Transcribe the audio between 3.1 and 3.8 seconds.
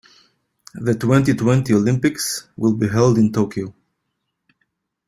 in Tokyo.